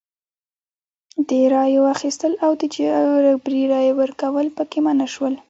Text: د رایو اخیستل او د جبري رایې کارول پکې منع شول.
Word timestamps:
د 1.29 1.31
رایو 1.53 1.83
اخیستل 1.95 2.33
او 2.45 2.51
د 2.59 2.61
جبري 2.75 3.61
رایې 3.73 3.93
کارول 4.21 4.47
پکې 4.57 4.79
منع 4.85 5.07
شول. 5.13 5.33